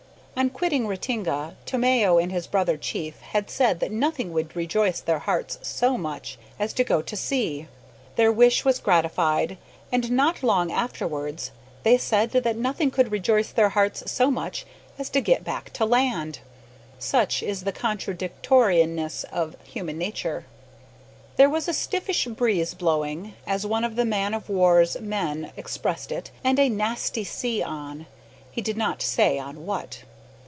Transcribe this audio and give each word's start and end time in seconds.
On 0.37 0.49
quitting 0.49 0.87
Ratinga, 0.87 1.55
Tomeo 1.67 2.17
and 2.17 2.31
his 2.31 2.47
brother 2.47 2.75
chief 2.75 3.19
had 3.19 3.47
said 3.47 3.79
that 3.79 3.91
nothing 3.91 4.33
would 4.33 4.55
rejoice 4.55 4.99
their 4.99 5.19
hearts 5.19 5.59
so 5.61 5.99
much 5.99 6.39
as 6.57 6.73
to 6.73 6.83
go 6.83 6.99
to 6.99 7.15
sea. 7.15 7.67
Their 8.15 8.31
wish 8.31 8.65
was 8.65 8.79
gratified, 8.79 9.59
and, 9.91 10.09
not 10.09 10.41
long 10.41 10.71
afterwards, 10.71 11.51
they 11.83 11.95
said 11.95 12.31
that 12.31 12.55
nothing 12.57 12.89
could 12.89 13.11
rejoice 13.11 13.51
their 13.51 13.69
hearts 13.69 14.09
so 14.11 14.31
much 14.31 14.65
as 14.97 15.11
to 15.11 15.21
get 15.21 15.43
back 15.43 15.71
to 15.73 15.85
land! 15.85 16.39
Such 16.97 17.43
is 17.43 17.63
the 17.63 17.71
contradictoriness 17.73 19.25
of 19.31 19.55
human 19.63 19.99
nature. 19.99 20.45
There 21.35 21.51
was 21.51 21.67
a 21.67 21.73
stiffish 21.73 22.25
breeze 22.25 22.73
blowing, 22.73 23.35
as 23.45 23.67
one 23.67 23.83
of 23.83 23.95
the 23.95 24.05
man 24.05 24.33
of 24.33 24.49
war's 24.49 24.99
men 24.99 25.51
expressed 25.55 26.11
it 26.11 26.31
and 26.43 26.57
"a 26.57 26.67
nasty 26.67 27.23
sea 27.25 27.61
on" 27.61 28.07
he 28.49 28.61
did 28.63 28.77
not 28.77 29.03
say 29.03 29.37
on 29.37 29.67
what. 29.67 30.03